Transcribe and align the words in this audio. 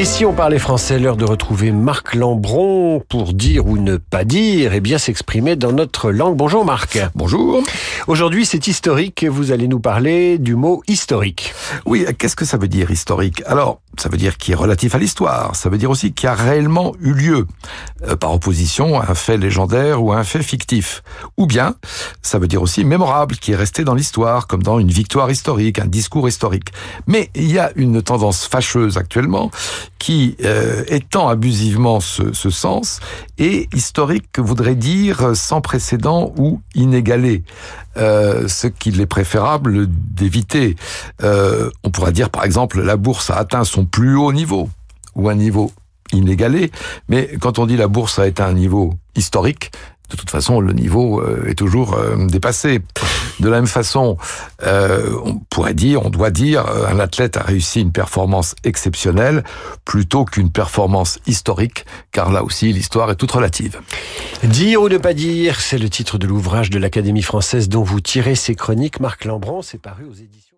Et 0.00 0.04
si 0.04 0.24
on 0.24 0.32
parlait 0.32 0.60
français, 0.60 1.00
l'heure 1.00 1.16
de 1.16 1.24
retrouver 1.24 1.72
Marc 1.72 2.14
Lambron 2.14 3.02
pour 3.08 3.32
dire 3.32 3.66
ou 3.66 3.78
ne 3.78 3.96
pas 3.96 4.22
dire 4.22 4.72
et 4.72 4.80
bien 4.80 4.96
s'exprimer 4.96 5.56
dans 5.56 5.72
notre 5.72 6.12
langue. 6.12 6.36
Bonjour 6.36 6.64
Marc. 6.64 7.00
Bonjour. 7.16 7.64
Aujourd'hui, 8.06 8.46
c'est 8.46 8.68
historique. 8.68 9.24
Vous 9.28 9.50
allez 9.50 9.66
nous 9.66 9.80
parler 9.80 10.38
du 10.38 10.54
mot 10.54 10.84
historique. 10.86 11.52
Oui, 11.84 12.06
qu'est-ce 12.16 12.36
que 12.36 12.44
ça 12.44 12.58
veut 12.58 12.68
dire 12.68 12.92
historique? 12.92 13.42
Alors, 13.44 13.80
ça 13.98 14.08
veut 14.08 14.16
dire 14.16 14.36
qui 14.36 14.52
est 14.52 14.54
relatif 14.54 14.94
à 14.94 14.98
l'histoire. 14.98 15.56
Ça 15.56 15.68
veut 15.68 15.78
dire 15.78 15.90
aussi 15.90 16.12
qui 16.12 16.26
a 16.26 16.34
réellement 16.34 16.94
eu 17.00 17.12
lieu, 17.12 17.46
euh, 18.06 18.16
par 18.16 18.32
opposition 18.32 19.00
à 19.00 19.10
un 19.10 19.14
fait 19.14 19.36
légendaire 19.36 20.02
ou 20.02 20.12
à 20.12 20.18
un 20.18 20.24
fait 20.24 20.42
fictif. 20.42 21.02
Ou 21.36 21.46
bien, 21.46 21.74
ça 22.22 22.38
veut 22.38 22.48
dire 22.48 22.62
aussi 22.62 22.84
mémorable, 22.84 23.36
qui 23.36 23.52
est 23.52 23.56
resté 23.56 23.84
dans 23.84 23.94
l'histoire, 23.94 24.46
comme 24.46 24.62
dans 24.62 24.78
une 24.78 24.90
victoire 24.90 25.30
historique, 25.30 25.78
un 25.78 25.86
discours 25.86 26.28
historique. 26.28 26.72
Mais 27.06 27.30
il 27.34 27.50
y 27.50 27.58
a 27.58 27.72
une 27.76 28.02
tendance 28.02 28.46
fâcheuse 28.46 28.96
actuellement 28.96 29.50
qui 29.98 30.36
euh, 30.44 30.84
étend 30.88 31.28
abusivement 31.28 32.00
ce, 32.00 32.50
sens, 32.50 33.00
et 33.38 33.68
historique 33.74 34.38
voudrait 34.38 34.74
dire 34.74 35.34
sans 35.34 35.60
précédent 35.60 36.32
ou 36.36 36.60
inégalé, 36.74 37.42
euh, 37.96 38.46
ce 38.46 38.68
qu'il 38.68 39.00
est 39.00 39.06
préférable 39.06 39.86
d'éviter. 39.88 40.76
Euh, 41.22 41.70
on 41.82 41.90
pourrait 41.90 42.12
dire 42.12 42.30
par 42.30 42.44
exemple 42.44 42.80
la 42.80 42.96
bourse 42.96 43.30
a 43.30 43.36
atteint 43.36 43.64
son 43.64 43.86
plus 43.90 44.16
haut 44.16 44.32
niveau, 44.32 44.68
ou 45.14 45.28
un 45.28 45.34
niveau 45.34 45.72
inégalé, 46.12 46.70
mais 47.08 47.28
quand 47.40 47.58
on 47.58 47.66
dit 47.66 47.76
la 47.76 47.88
bourse 47.88 48.18
a 48.18 48.22
atteint 48.22 48.46
un 48.46 48.54
niveau 48.54 48.94
historique, 49.14 49.70
de 50.10 50.16
toute 50.16 50.30
façon, 50.30 50.60
le 50.60 50.72
niveau 50.72 51.20
euh, 51.20 51.48
est 51.48 51.54
toujours 51.54 51.94
euh, 51.94 52.16
dépassé. 52.26 52.80
De 53.40 53.48
la 53.48 53.56
même 53.56 53.66
façon, 53.66 54.16
euh, 54.62 55.14
on 55.22 55.34
pourrait 55.50 55.74
dire, 55.74 56.04
on 56.04 56.08
doit 56.08 56.30
dire, 56.30 56.64
un 56.66 56.98
athlète 56.98 57.36
a 57.36 57.42
réussi 57.42 57.82
une 57.82 57.92
performance 57.92 58.54
exceptionnelle 58.64 59.44
plutôt 59.84 60.24
qu'une 60.24 60.50
performance 60.50 61.18
historique, 61.26 61.84
car 62.10 62.32
là 62.32 62.42
aussi, 62.42 62.72
l'histoire 62.72 63.10
est 63.10 63.16
toute 63.16 63.32
relative. 63.32 63.80
Dire 64.42 64.82
ou 64.82 64.88
ne 64.88 64.96
pas 64.96 65.14
dire, 65.14 65.60
c'est 65.60 65.78
le 65.78 65.90
titre 65.90 66.16
de 66.16 66.26
l'ouvrage 66.26 66.70
de 66.70 66.78
l'Académie 66.78 67.22
française 67.22 67.68
dont 67.68 67.82
vous 67.82 68.00
tirez 68.00 68.34
ces 68.34 68.54
chroniques. 68.54 69.00
Marc 69.00 69.26
Lambron, 69.26 69.60
c'est 69.60 69.80
paru 69.80 70.04
aux 70.04 70.14
éditions. 70.14 70.48